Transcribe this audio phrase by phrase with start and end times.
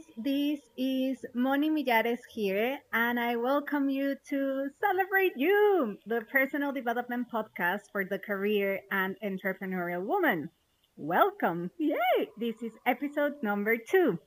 [0.00, 0.14] guys.
[0.16, 7.28] This is Moni Millares here, and I welcome you to Celebrate You, the personal development
[7.32, 10.50] podcast for the career and entrepreneurial woman.
[10.96, 11.70] Welcome.
[11.78, 12.28] Yay!
[12.38, 14.18] This is episode number two.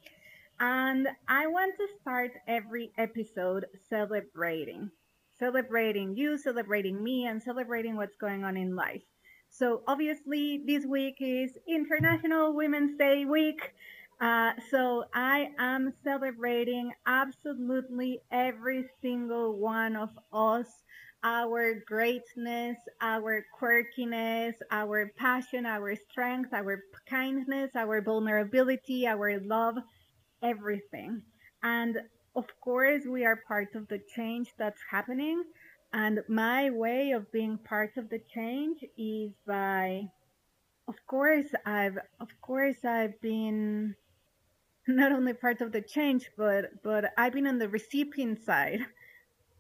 [0.60, 4.92] And I want to start every episode celebrating.
[5.40, 9.04] Celebrating you, celebrating me, and celebrating what's going on in life.
[9.50, 13.74] So obviously this week is International Women's Day week.
[14.22, 20.68] Uh, so I am celebrating absolutely every single one of us,
[21.24, 29.76] our greatness, our quirkiness, our passion, our strength, our kindness, our vulnerability, our love,
[30.42, 31.22] everything.
[31.64, 31.98] And
[32.36, 35.44] of course, we are part of the change that's happening.
[35.94, 40.10] And my way of being part of the change is by,
[40.88, 43.96] of course, I've, of course, I've been
[44.88, 48.82] not only part of the change, but but I've been on the recipient side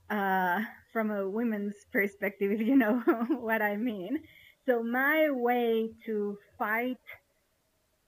[0.09, 4.23] uh, from a women's perspective, if you know what I mean.
[4.65, 6.99] So my way to fight,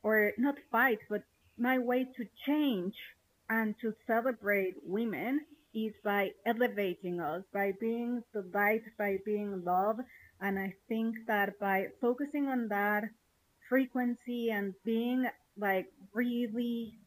[0.04, 1.24] or not fight, but
[1.58, 2.96] my way to change
[3.50, 10.00] and to celebrate women is by elevating us, by being the light, by being love.
[10.42, 13.04] And I think that by focusing on that
[13.70, 15.28] frequency and being
[15.58, 16.98] like really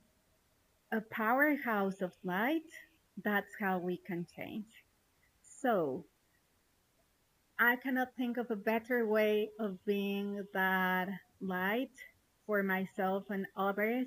[0.93, 2.71] a powerhouse of light,
[3.23, 4.67] that's how we can change.
[5.43, 6.05] So,
[7.59, 11.09] I cannot think of a better way of being that
[11.41, 11.91] light
[12.47, 14.07] for myself and others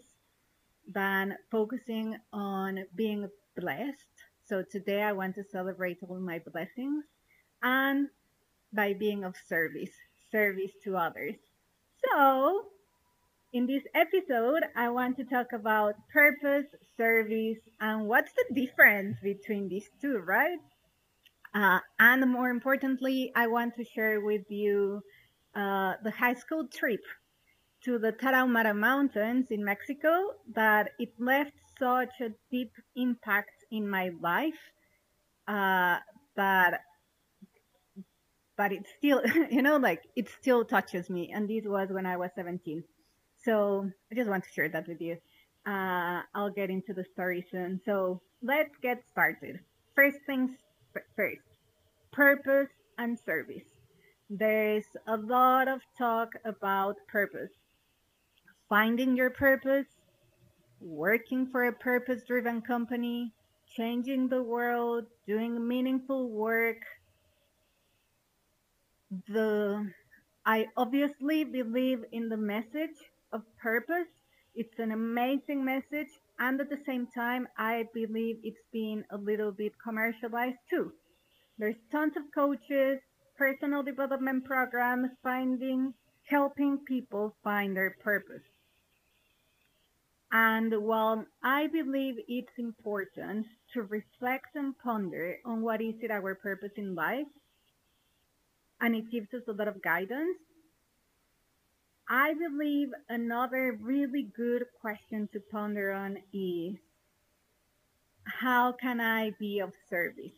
[0.87, 4.07] than focusing on being blessed.
[4.45, 7.03] So today I want to celebrate all my blessings
[7.61, 8.07] and
[8.73, 9.91] by being of service,
[10.31, 11.35] service to others.
[12.05, 12.67] So
[13.53, 16.67] in this episode, I want to talk about purpose,
[16.97, 20.59] service, and what's the difference between these two, right?
[21.53, 25.01] Uh, and more importantly, I want to share with you
[25.53, 27.01] uh, the high school trip
[27.83, 34.11] to the Tarahumara Mountains in Mexico that it left such a deep impact in my
[34.21, 34.71] life
[35.47, 35.97] uh,
[36.35, 36.81] that
[38.55, 42.15] but it still you know like it still touches me and this was when i
[42.15, 42.83] was 17
[43.43, 45.17] so I just want to share that with you.
[45.65, 47.79] Uh, I'll get into the story soon.
[47.85, 49.59] So let's get started.
[49.95, 50.51] First things
[51.15, 51.41] first
[52.11, 53.63] purpose and service.
[54.29, 57.51] There's a lot of talk about purpose.
[58.69, 59.87] Finding your purpose,
[60.79, 63.33] working for a purpose driven company,
[63.75, 66.81] changing the world, doing meaningful work.
[69.27, 69.91] The
[70.45, 72.97] I obviously believe in the message
[73.31, 74.07] of purpose.
[74.55, 76.09] It's an amazing message.
[76.39, 80.91] And at the same time, I believe it's been a little bit commercialized too.
[81.57, 82.99] There's tons of coaches,
[83.37, 85.93] personal development programs finding,
[86.23, 88.41] helping people find their purpose.
[90.31, 96.35] And while I believe it's important to reflect and ponder on what is it our
[96.35, 97.27] purpose in life,
[98.79, 100.37] and it gives us a lot of guidance,
[102.13, 106.75] I believe another really good question to ponder on is
[108.25, 110.35] how can I be of service?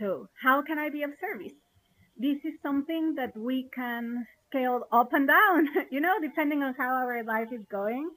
[0.00, 1.54] So, how can I be of service?
[2.16, 6.92] This is something that we can scale up and down, you know, depending on how
[6.92, 8.10] our life is going.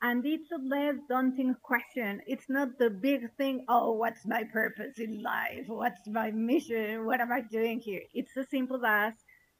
[0.00, 2.22] And it's a less daunting question.
[2.26, 5.66] It's not the big thing, oh, what's my purpose in life?
[5.66, 7.04] What's my mission?
[7.04, 8.02] What am I doing here?
[8.14, 9.12] It's as simple as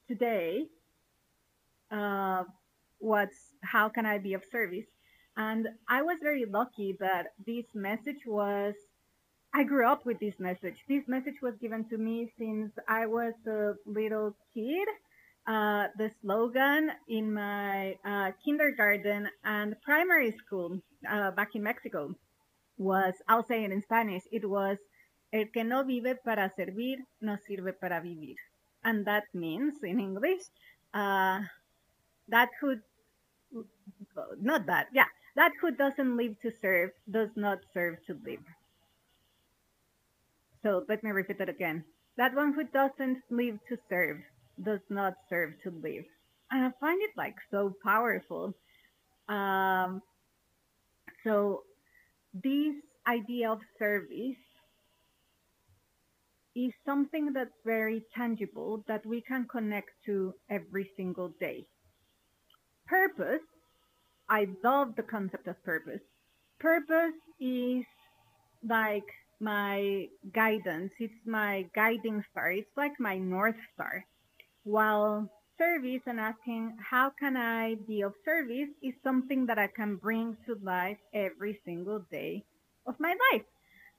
[0.07, 0.67] today
[1.91, 2.43] uh,
[2.99, 4.85] what's how can I be of service?
[5.35, 8.73] And I was very lucky that this message was
[9.53, 10.77] I grew up with this message.
[10.89, 14.87] This message was given to me since I was a little kid.
[15.45, 22.15] Uh, the slogan in my uh, kindergarten and primary school uh, back in Mexico
[22.77, 24.77] was, I'll say it in Spanish, it was,
[25.33, 28.37] El que no vive para servir, no sirve para vivir
[28.85, 30.43] and that means in English
[30.93, 31.39] uh,
[32.27, 32.77] that who
[34.41, 38.43] not that yeah that who doesn't live to serve does not serve to live.
[40.61, 41.83] So let me repeat it again.
[42.17, 44.17] That one who doesn't live to serve
[44.63, 46.05] does not serve to live.
[46.51, 48.53] And I find it like so powerful.
[49.27, 50.01] Um,
[51.23, 51.63] so
[52.33, 52.75] this
[53.07, 54.37] idea of service
[56.55, 61.65] is something that's very tangible that we can connect to every single day.
[62.85, 63.41] Purpose,
[64.29, 66.01] I love the concept of purpose.
[66.59, 67.85] Purpose is
[68.67, 69.07] like
[69.39, 70.91] my guidance.
[70.99, 72.51] It's my guiding star.
[72.51, 74.05] It's like my north star.
[74.63, 79.97] While service and asking how can I be of service is something that I can
[79.97, 82.43] bring to life every single day
[82.87, 83.45] of my life.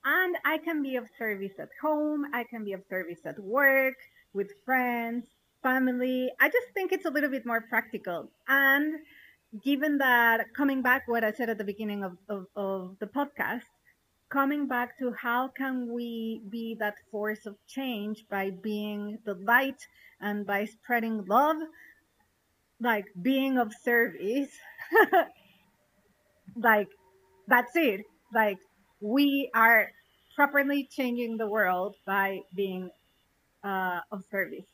[0.05, 2.25] And I can be of service at home.
[2.33, 3.95] I can be of service at work,
[4.33, 5.25] with friends,
[5.63, 6.29] family.
[6.39, 8.29] I just think it's a little bit more practical.
[8.47, 8.99] And
[9.63, 13.63] given that coming back what I said at the beginning of, of, of the podcast,
[14.29, 19.87] coming back to how can we be that force of change by being the light
[20.21, 21.57] and by spreading love,
[22.79, 24.51] like being of service.
[26.55, 26.89] like
[27.47, 28.01] that's it.
[28.33, 28.57] Like
[29.01, 29.89] we are
[30.35, 32.89] properly changing the world by being
[33.63, 34.65] uh, of service.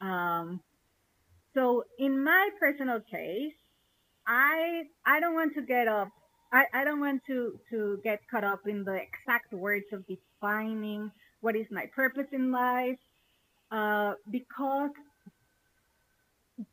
[0.00, 0.60] Um,
[1.54, 3.54] so in my personal case,
[4.26, 6.08] I I don't want to get up.
[6.52, 11.12] I, I don't want to, to get caught up in the exact words of defining
[11.40, 12.98] what is my purpose in life,
[13.70, 14.90] uh, because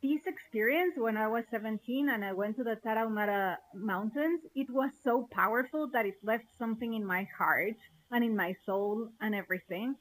[0.01, 4.91] this experience when I was 17 and I went to the Tarahumara Mountains, it was
[5.03, 7.75] so powerful that it left something in my heart
[8.11, 9.95] and in my soul and everything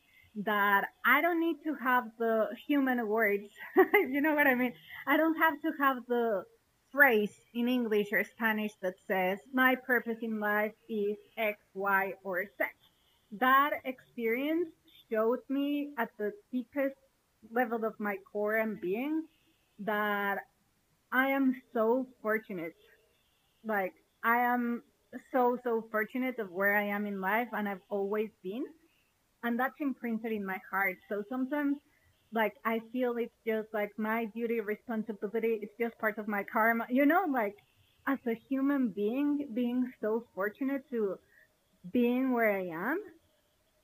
[0.45, 3.49] that I don't need to have the human words.
[3.95, 4.73] you know what I mean?
[5.07, 6.45] I don't have to have the
[6.93, 12.45] phrase in English or Spanish that says, my purpose in life is X, Y, or
[12.45, 12.65] Z.
[13.39, 14.69] That experience
[15.11, 16.97] showed me at the deepest
[17.51, 19.23] level of my core and being
[19.81, 20.39] that
[21.13, 22.75] I am so fortunate.
[23.65, 23.95] Like,
[24.25, 24.83] I am
[25.33, 28.65] so, so fortunate of where I am in life and I've always been.
[29.43, 30.97] And that's imprinted in my heart.
[31.09, 31.77] So sometimes
[32.33, 35.59] like I feel it's just like my duty, responsibility.
[35.63, 36.87] It's just part of my karma.
[36.91, 37.57] You know, like
[38.07, 41.19] as a human being, being so fortunate to
[41.93, 42.99] being where I am,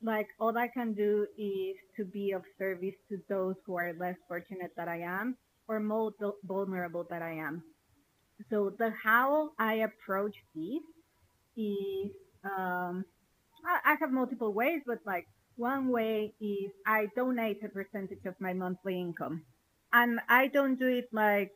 [0.03, 4.17] like all I can do is to be of service to those who are less
[4.29, 5.37] fortunate that I am
[5.69, 6.13] or more
[6.45, 7.63] vulnerable that I am.
[8.51, 10.83] So the how I approach this
[11.57, 12.11] is
[12.45, 13.05] um,
[13.65, 15.27] I, I have multiple ways, but like
[15.57, 19.43] one way is I donate a percentage of my monthly income.
[19.93, 21.53] And I don't do it like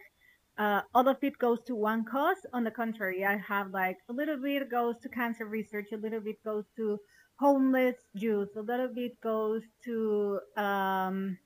[0.59, 2.37] uh, all of it goes to one cause.
[2.53, 6.21] On the contrary, I have like a little bit goes to cancer research, a little
[6.21, 6.99] bit goes to
[7.39, 11.39] homeless youth, a little bit goes to um,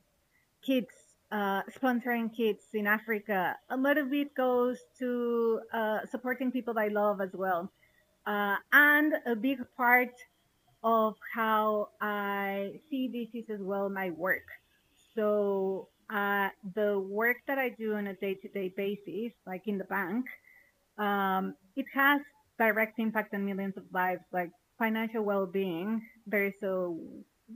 [0.63, 0.89] kids,
[1.31, 6.89] uh, sponsoring kids in Africa, a lot of it goes to uh, supporting people I
[6.89, 7.71] love as well.
[8.27, 10.15] Uh, and a big part
[10.83, 14.47] of how I see this is as well my work.
[15.15, 20.27] So uh, the work that I do on a day-to-day basis, like in the bank,
[20.99, 22.21] um, it has
[22.59, 26.03] direct impact on millions of lives, like financial well-being.
[26.27, 26.91] There's a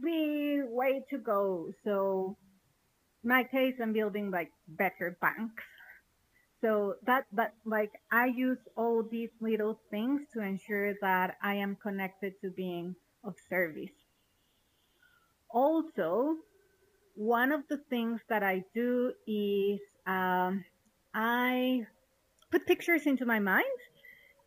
[0.03, 1.71] way way to go.
[1.85, 2.37] So
[3.25, 5.65] my case, I'm building like better banks.
[6.61, 11.77] So that that like I use all these little things to ensure that I am
[11.77, 13.93] connected to being of service.
[15.51, 16.37] Also,
[17.15, 20.65] one of the things that I do is um,
[21.15, 21.87] I
[22.51, 23.65] put pictures into my mind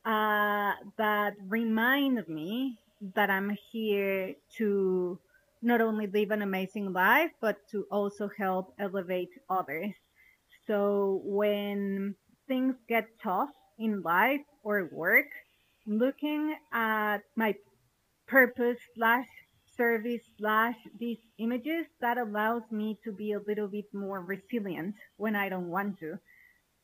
[0.06, 2.80] uh, that remind me
[3.16, 5.20] that I'm here to
[5.62, 9.94] not only live an amazing life, but to also help elevate others.
[10.68, 12.16] So when
[12.48, 13.50] things get tough
[13.80, 15.28] in life or work,
[15.86, 17.56] looking at my
[18.28, 19.28] purpose slash
[19.78, 25.36] service slash these images that allows me to be a little bit more resilient when
[25.36, 26.18] I don't want to.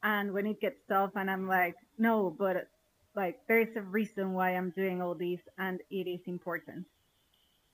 [0.04, 2.68] And when it gets tough and I'm like, no, but
[3.16, 6.86] like there's a reason why I'm doing all this and it is important.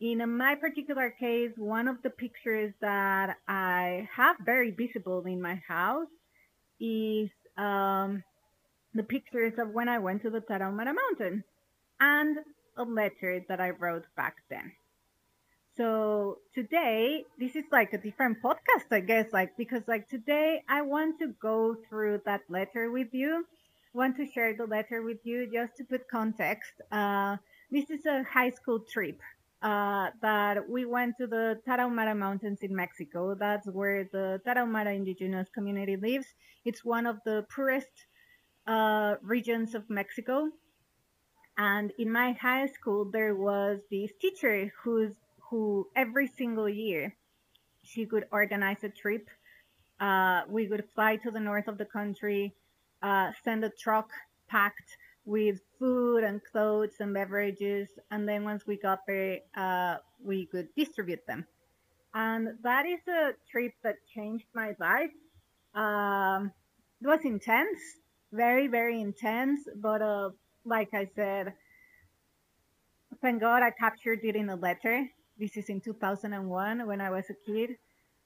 [0.01, 5.61] In my particular case, one of the pictures that I have very visible in my
[5.67, 6.07] house
[6.79, 8.23] is um,
[8.93, 11.43] the pictures of when I went to the Tarahumara Mountain.
[11.99, 12.37] And
[12.79, 14.71] a letter that I wrote back then.
[15.75, 20.81] So today, this is like a different podcast, I guess, like, because like today I
[20.81, 23.45] want to go through that letter with you,
[23.93, 26.71] want to share the letter with you just to put context.
[26.91, 27.37] Uh,
[27.71, 29.19] this is a high school trip,
[29.61, 33.35] uh, that we went to the Tarahumara Mountains in Mexico.
[33.35, 36.27] That's where the Tarahumara indigenous community lives.
[36.65, 37.91] It's one of the poorest,
[38.67, 40.49] uh, regions of Mexico.
[41.57, 45.11] And in my high school, there was this teacher who's,
[45.49, 47.15] who every single year
[47.83, 49.27] she could organize a trip.
[49.99, 52.55] Uh, we would fly to the north of the country
[53.01, 54.09] uh, send a truck
[54.47, 54.97] packed
[55.29, 57.87] with food and clothes and beverages.
[58.09, 61.45] And then once we got there, uh, we could distribute them.
[62.15, 65.13] And that is a trip that changed my life.
[65.75, 66.51] Um,
[66.99, 67.79] it was intense,
[68.33, 69.61] very, very intense.
[69.75, 70.31] But uh,
[70.65, 71.53] like I said,
[73.21, 75.07] thank God I captured it in a letter.
[75.37, 77.77] This is in 2001 when I was a kid.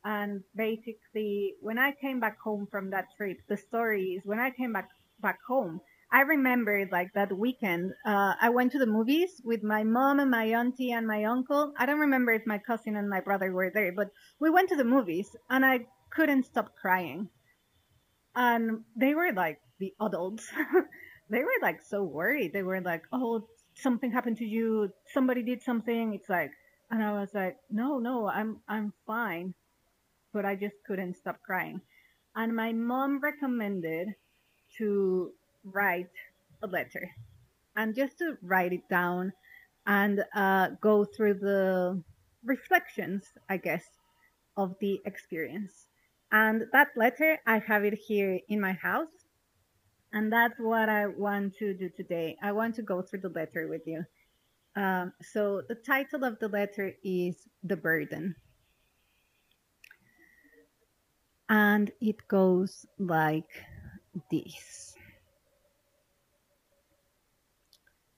[0.05, 4.51] And basically, when I came back home from that trip, the story is when I
[4.51, 4.88] came back
[5.19, 5.79] back home,
[6.13, 10.32] I remember like that weekend, uh, I went to the movies with my mom and
[10.32, 11.74] my auntie and my uncle.
[11.77, 14.77] I don't remember if my cousin and my brother were there, but we went to
[14.77, 17.29] the movies and I couldn't stop crying.
[18.36, 20.48] And they were like the adults.
[21.32, 22.53] they were like so worried.
[22.53, 24.89] They were like, oh, something happened to you.
[25.13, 26.13] Somebody did something.
[26.13, 26.51] It's like,
[26.91, 29.55] and I was like, no, no, I'm, I'm fine
[30.34, 31.82] but I just couldn't stop crying.
[32.36, 34.10] And my mom recommended
[34.77, 35.32] to
[35.63, 36.12] write
[36.62, 37.10] a letter
[37.75, 39.34] and just to write it down
[39.86, 42.01] and uh, go through the
[42.46, 43.84] reflections, I guess,
[44.58, 45.88] of the experience.
[46.32, 49.25] And that letter, I have it here in my house.
[50.13, 52.38] And that's what I want to do today.
[52.41, 54.05] I want to go through the letter with you.
[54.75, 58.36] Um, so the title of the letter is The Burden.
[61.53, 63.63] and it goes like
[64.32, 64.92] this.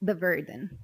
[0.01, 0.77] The burden.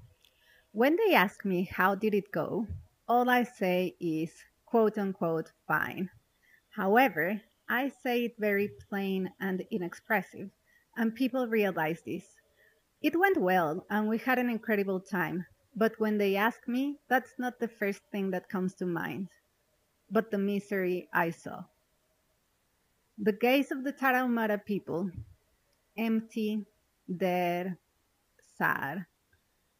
[0.71, 2.67] When they ask me how did it go,
[3.07, 4.31] all I say is
[4.65, 6.09] quote unquote fine.
[6.69, 10.49] However, I say it very plain and inexpressive,
[10.95, 12.23] and people realize this.
[13.01, 17.33] It went well, and we had an incredible time, but when they ask me, that's
[17.37, 19.29] not the first thing that comes to mind,
[20.09, 21.65] but the misery I saw.
[23.17, 25.11] The gaze of the Tarahumara people,
[25.97, 26.65] empty,
[27.17, 27.77] dead,
[28.61, 29.07] sad,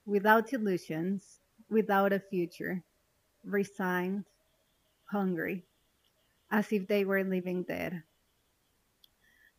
[0.08, 1.38] without illusions,
[1.70, 2.82] without a future,
[3.44, 4.26] resigned,
[5.12, 5.64] hungry,
[6.50, 8.02] as if they were living dead.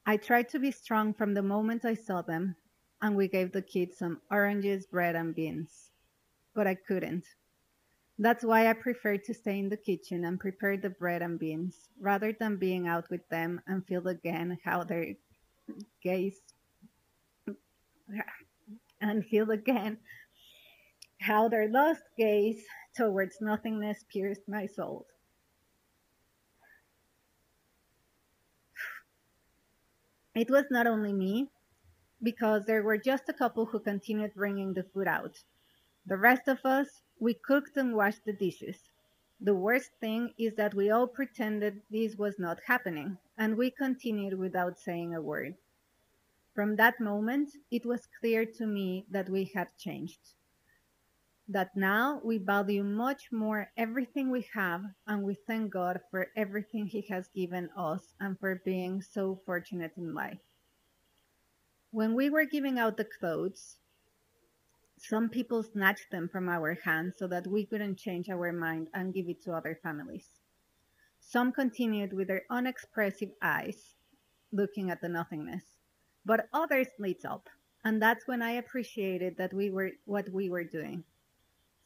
[0.04, 2.56] I tried to be strong from the moment I saw them,
[3.00, 5.92] and we gave the kids some oranges, bread, and beans.
[6.52, 7.24] But I couldn't.
[8.18, 11.90] That's why I preferred to stay in the kitchen and prepare the bread and beans,
[12.00, 15.14] rather than being out with them and feel again how their
[16.02, 16.40] gaze
[19.02, 19.98] and feel again
[21.20, 22.64] how their lost gaze
[22.96, 25.06] towards nothingness pierced my soul.
[30.34, 31.50] It was not only me,
[32.22, 35.36] because there were just a couple who continued bringing the food out.
[36.06, 38.78] The rest of us we cooked and washed the dishes.
[39.40, 44.38] The worst thing is that we all pretended this was not happening, and we continued
[44.38, 45.54] without saying a word.
[46.54, 50.34] From that moment, it was clear to me that we had changed.
[51.48, 56.86] That now we value much more everything we have, and we thank God for everything
[56.86, 60.40] He has given us and for being so fortunate in life.
[61.90, 63.78] When we were giving out the clothes,
[64.98, 69.14] some people snatched them from our hands so that we couldn't change our mind and
[69.14, 70.40] give it to other families.
[71.18, 73.94] Some continued with their unexpressive eyes,
[74.52, 75.64] looking at the nothingness,
[76.24, 77.48] but others lit up,
[77.84, 81.04] and that's when I appreciated that we were what we were doing.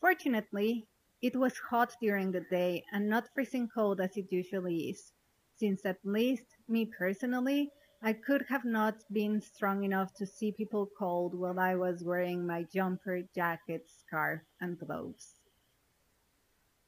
[0.00, 0.86] Fortunately,
[1.22, 5.12] it was hot during the day and not freezing cold as it usually is,
[5.56, 10.90] since at least me personally, I could have not been strong enough to see people
[10.98, 15.40] cold while I was wearing my jumper, jacket, scarf, and gloves.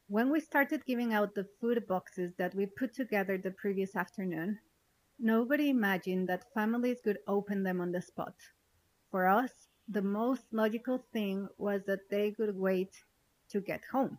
[0.08, 4.58] When we started giving out the food boxes that we put together the previous afternoon,
[5.18, 8.34] nobody imagined that families could open them on the spot.
[9.10, 9.52] For us,
[9.88, 13.04] the most logical thing was that they could wait
[13.50, 14.18] to get home.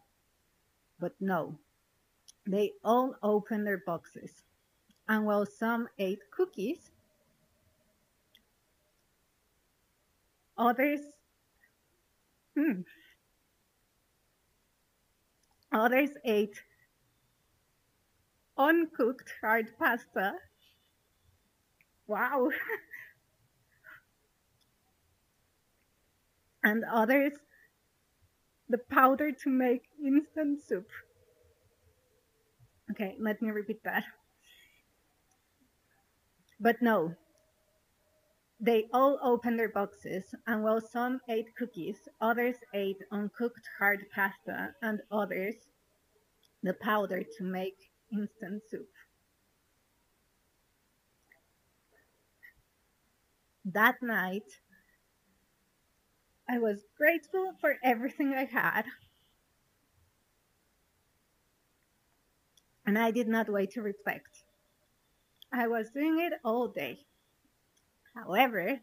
[1.00, 1.58] But no,
[2.46, 4.44] they all opened their boxes
[5.10, 6.92] and while some ate cookies,
[10.58, 11.02] others
[12.56, 12.82] hmm,
[15.72, 16.62] others ate
[18.58, 20.34] uncooked hard pasta.
[22.10, 22.50] Wow.
[26.64, 27.34] and others
[28.68, 30.88] the powder to make instant soup.
[32.90, 34.04] Okay, let me repeat that.
[36.60, 37.14] But no,
[38.60, 44.74] they all opened their boxes, and while some ate cookies, others ate uncooked hard pasta,
[44.82, 45.54] and others
[46.64, 48.90] the powder to make instant soup.
[53.74, 54.44] That night,
[56.50, 58.86] I was grateful for everything I had.
[62.86, 64.44] And I did not wait to reflect.
[65.52, 67.00] I was doing it all day.
[68.16, 68.80] However,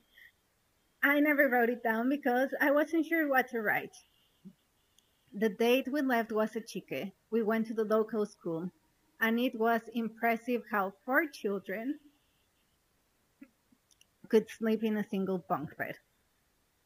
[1.03, 3.95] I never wrote it down because I wasn't sure what to write.
[5.33, 7.13] The date we left was a chique.
[7.31, 8.71] We went to the local school,
[9.21, 11.99] and it was impressive how four children
[14.29, 15.97] could sleep in a single bunk bed.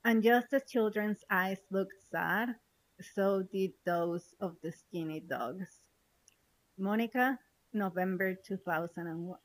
[0.05, 2.55] And just as children's eyes looked sad,
[3.15, 5.81] so did those of the skinny dogs.
[6.79, 7.39] Monica,
[7.73, 9.39] November 2001.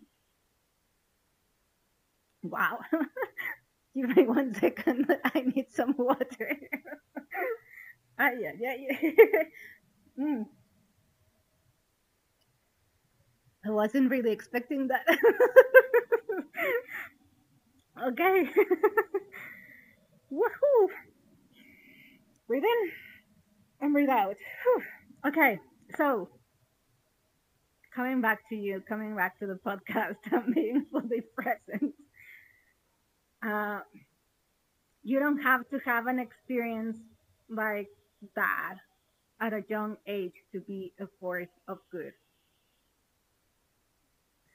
[2.44, 2.80] Wow.
[3.96, 5.08] Give me one second.
[5.24, 6.58] I need some water.
[8.20, 9.44] ah, yeah, yeah, yeah.
[10.20, 10.46] mm.
[13.66, 15.06] I wasn't really expecting that.
[18.04, 18.50] okay.
[20.32, 20.88] Woohoo!
[22.48, 22.92] Breathe in
[23.82, 24.36] and breathe out.
[24.64, 24.84] Whew.
[25.28, 25.60] Okay,
[25.98, 26.30] so
[27.96, 31.94] coming back to you, coming back to the podcast, and being fully present.
[33.42, 33.80] Uh,
[35.04, 36.98] you don't have to have an experience
[37.50, 37.88] like
[38.36, 38.76] that
[39.40, 42.14] at a young age to be a force of good.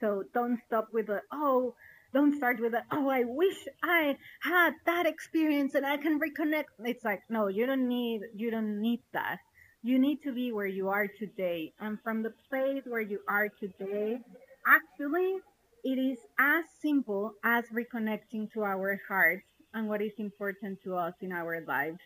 [0.01, 1.75] So don't stop with the, oh,
[2.13, 6.65] don't start with the, oh, I wish I had that experience and I can reconnect.
[6.85, 9.39] It's like, no, you don't need, you don't need that.
[9.83, 11.73] You need to be where you are today.
[11.81, 14.19] And from the place where you are today,
[14.67, 15.39] actually,
[15.85, 21.15] it is as simple as reconnecting to our hearts and what is important to us
[21.23, 22.01] in our lives.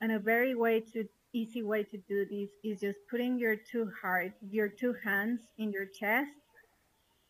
[0.00, 3.90] And a very way to easy way to do this is just putting your two
[4.00, 6.30] hearts, your two hands in your chest,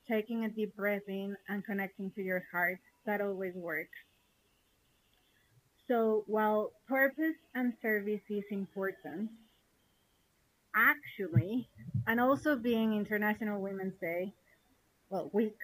[0.09, 2.79] taking a deep breath in and connecting to your heart.
[3.07, 3.99] That always works.
[5.87, 9.31] So while purpose and service is important,
[10.75, 11.69] actually,
[12.07, 14.33] and also being International Women's Day,
[15.11, 15.57] well, week.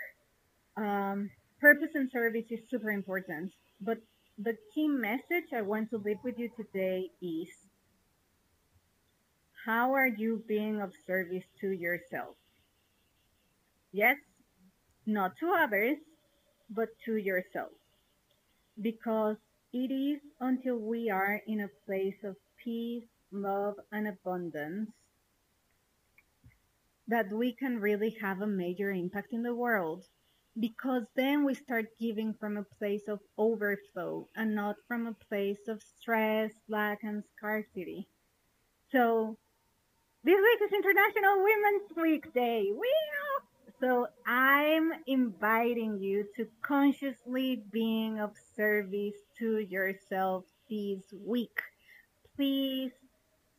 [0.76, 3.98] Um, purpose and service is super important, but
[4.38, 7.48] the key message I want to leave with you today is
[9.64, 12.34] how are you being of service to yourself?
[13.92, 14.16] Yes,
[15.06, 15.98] not to others,
[16.70, 17.72] but to yourself.
[18.80, 19.36] Because
[19.72, 24.90] it is until we are in a place of peace, love, and abundance
[27.06, 30.04] that we can really have a major impact in the world
[30.58, 35.68] because then we start giving from a place of overflow and not from a place
[35.68, 38.06] of stress, lack, and scarcity.
[38.92, 39.36] So,
[40.22, 42.70] this week is International Women's Week Day.
[43.84, 51.60] So, I'm inviting you to consciously being of service to yourself this week.
[52.34, 52.92] Please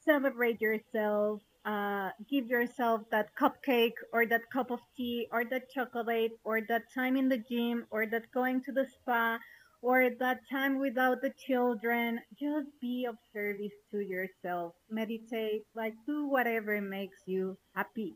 [0.04, 6.32] celebrate yourself uh, give yourself that cupcake or that cup of tea or that chocolate
[6.44, 9.38] or that time in the gym or that going to the spa
[9.84, 12.20] or that time without the children.
[12.40, 14.74] Just be of service to yourself.
[14.90, 18.16] Meditate, like do whatever makes you happy.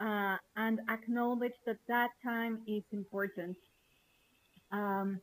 [0.00, 3.56] Uh, and acknowledge that that time is important.
[4.72, 5.20] Um,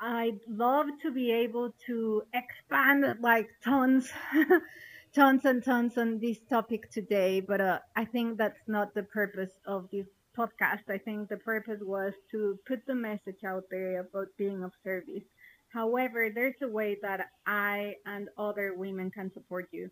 [0.00, 4.12] I'd love to be able to expand like tons
[5.14, 9.52] tons and tons on this topic today, but uh, I think that's not the purpose
[9.66, 10.90] of this podcast.
[10.90, 15.24] I think the purpose was to put the message out there about being of service.
[15.72, 19.90] However, there's a way that I and other women can support you.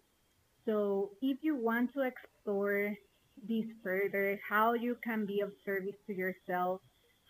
[0.66, 2.94] So if you want to explore
[3.48, 6.80] this further, how you can be of service to yourself,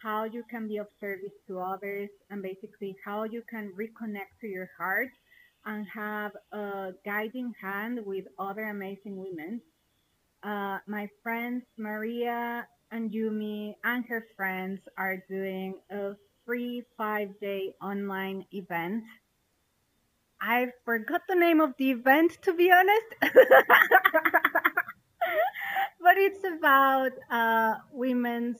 [0.03, 4.47] how you can be of service to others, and basically how you can reconnect to
[4.47, 5.11] your heart
[5.67, 9.61] and have a guiding hand with other amazing women.
[10.43, 16.13] Uh, my friends Maria and Yumi and her friends are doing a
[16.45, 19.05] free five day online event.
[20.41, 23.07] I forgot the name of the event to be honest.
[26.05, 28.59] but it's about uh, women's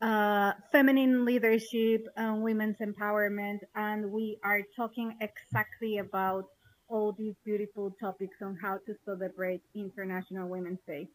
[0.00, 6.46] uh, feminine leadership and women's empowerment, and we are talking exactly about
[6.88, 11.06] all these beautiful topics on how to celebrate International Women's Day.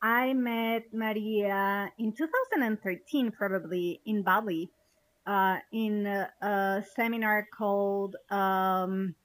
[0.00, 4.70] I met Maria in 2013, probably in Bali,
[5.26, 9.16] uh, in a, a, seminar called um,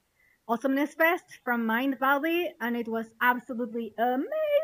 [0.47, 4.62] Awesomeness Fest from Mindvalley, and it was absolutely amazing.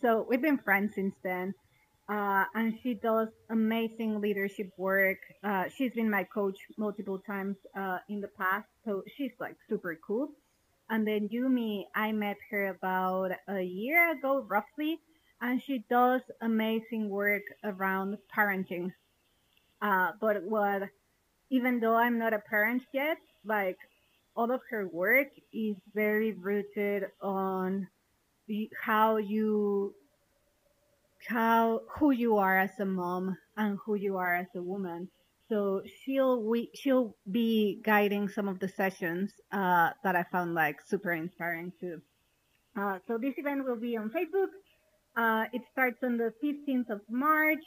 [0.00, 1.54] So we've been friends since then
[2.08, 5.18] uh, and she does amazing leadership work.
[5.44, 9.98] Uh, she's been my coach multiple times uh, in the past, so she's like super
[10.06, 10.28] cool.
[10.88, 14.98] And then Yumi, I met her about a year ago, roughly,
[15.42, 18.90] and she does amazing work around parenting.
[19.82, 20.84] Uh, but what,
[21.50, 23.76] even though I'm not a parent yet, like
[24.34, 27.86] all of her work is very rooted on
[28.80, 29.94] how you
[31.26, 35.08] how who you are as a mom and who you are as a woman.
[35.48, 40.80] So she'll we she'll be guiding some of the sessions uh, that I found like
[40.86, 42.00] super inspiring too.
[42.76, 44.52] Uh, so this event will be on Facebook.
[45.16, 47.64] Uh, it starts on the 15th of March.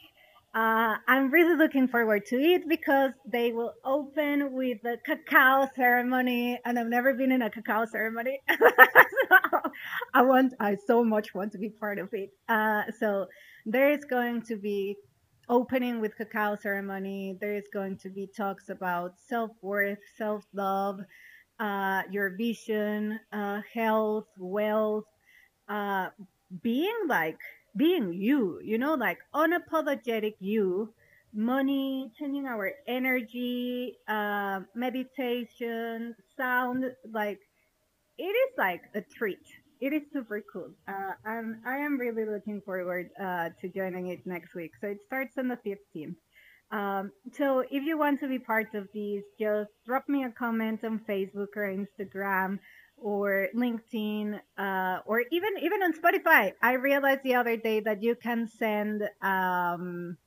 [0.54, 6.60] Uh, I'm really looking forward to it because they will open with the cacao ceremony,
[6.66, 8.42] and I've never been in a cacao ceremony.
[8.50, 8.58] so
[10.14, 12.32] I want, I so much want to be part of it.
[12.50, 13.28] Uh, so
[13.66, 14.98] there is going to be
[15.48, 17.38] opening with cacao ceremony.
[17.40, 21.00] There is going to be talks about self worth, self love,
[21.62, 25.06] uh, your vision, uh, health, wealth,
[25.70, 26.10] uh,
[26.62, 27.40] being like
[27.75, 30.93] being you, you know, like unapologetic you,
[31.34, 37.39] money, changing our energy, uh, meditation, sound, like
[38.17, 39.45] it is like a treat.
[39.79, 40.71] It is super cool.
[40.88, 44.71] Uh, and I am really looking forward uh, to joining it next week.
[44.79, 46.15] So it starts on the 15th.
[46.71, 50.84] Um, so if you want to be part of these, just drop me a comment
[50.84, 52.60] on Facebook or Instagram
[53.02, 56.54] or LinkedIn, uh, or even even on Spotify.
[56.62, 60.18] I realized the other day that you can send um,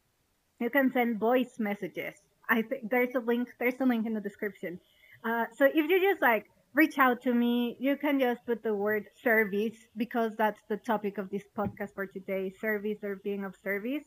[0.61, 2.15] you can send voice messages.
[2.49, 3.49] I think there's a link.
[3.59, 4.81] There's a link in the description.
[5.25, 8.75] Uh, so if you just like reach out to me, you can just put the
[8.75, 13.55] word service because that's the topic of this podcast for today: service or being of
[13.63, 14.03] service.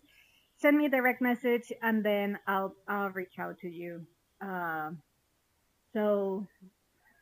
[0.60, 4.06] Send me a direct message, and then I'll I'll reach out to you.
[4.42, 4.92] Uh,
[5.94, 6.46] so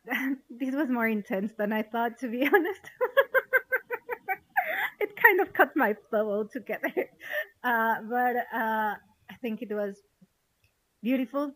[0.50, 2.90] this was more intense than I thought, to be honest.
[5.00, 6.92] it kind of cut my flow altogether.
[7.64, 8.94] Uh, but uh,
[9.28, 9.96] I think it was
[11.02, 11.50] beautiful.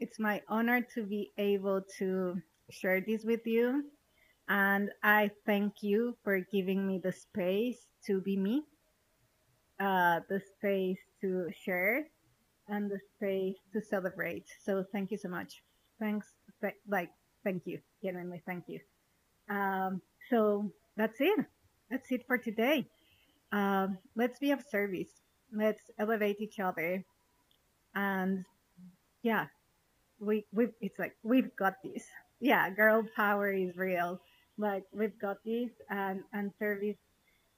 [0.00, 3.84] It's my honor to be able to share this with you.
[4.48, 7.76] And I thank you for giving me the space
[8.06, 8.62] to be me,
[9.80, 12.04] uh, the space to share,
[12.68, 14.46] and the space to celebrate.
[14.64, 15.62] So thank you so much.
[16.00, 16.28] Thanks.
[16.88, 17.10] Like,
[17.44, 17.80] thank you.
[18.02, 18.80] Genuinely, thank you.
[19.48, 21.46] Um, so that's it.
[21.90, 22.86] That's it for today.
[23.52, 25.08] Um, let's be of service.
[25.52, 27.04] Let's elevate each other.
[27.94, 28.44] And
[29.22, 29.46] yeah,
[30.20, 32.04] we we it's like we've got this.
[32.40, 34.20] Yeah, girl power is real.
[34.58, 36.96] Like we've got this, and and service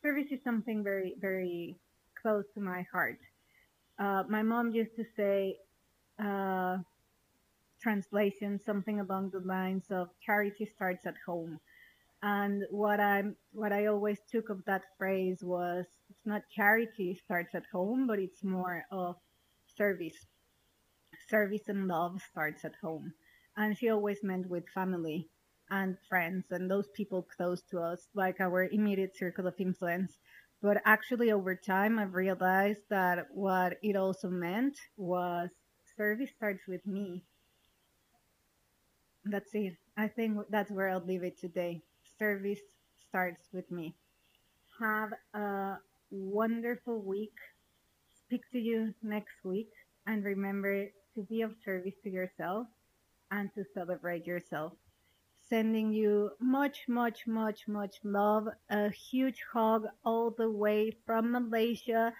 [0.03, 1.77] service is something very very
[2.21, 3.19] close to my heart.
[3.99, 5.57] Uh, my mom used to say,
[6.19, 6.79] uh,
[7.81, 11.59] translation, something along the lines of charity starts at home.
[12.23, 17.55] And what I'm what I always took of that phrase was it's not charity starts
[17.55, 19.17] at home, but it's more of
[19.77, 20.27] service.
[21.29, 23.15] Service and love starts at home.
[23.57, 25.29] And she always meant with family
[25.71, 30.19] and friends and those people close to us, like our immediate circle of influence.
[30.63, 35.49] But actually, over time, I've realized that what it also meant was
[35.97, 37.25] service starts with me
[39.25, 39.75] that's it.
[39.97, 41.83] I think that's where I'll leave it today.
[42.19, 42.61] Service
[43.09, 43.95] starts with me.
[44.81, 45.77] Have a
[46.11, 47.37] wonderful week.
[48.27, 49.71] Speak to you next week.
[50.07, 52.67] And remember to be of service to yourself
[53.31, 54.73] and to celebrate yourself.
[55.49, 58.49] Sending you much, much, much, much love.
[58.71, 62.13] A huge hug all the way from Malaysia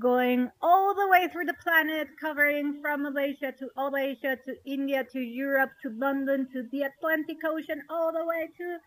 [0.00, 5.04] going all the way through the planet, covering from Malaysia to all Asia to India
[5.12, 8.78] to Europe to London to the Atlantic Ocean, all the way to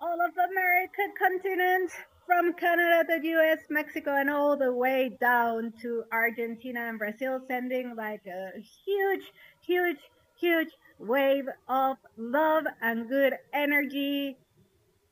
[0.00, 1.90] all of the American continent,
[2.26, 7.94] from Canada to US, Mexico, and all the way down to Argentina and Brazil, sending
[7.96, 8.52] like a
[8.84, 9.98] huge, huge,
[10.38, 14.36] huge wave of love and good energy.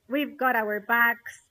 [0.08, 1.42] We've got our backs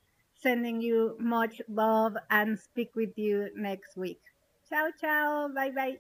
[0.42, 4.22] sending you much love and speak with you next week.
[4.70, 5.50] Ciao, ciao.
[5.50, 5.98] Bye, bye.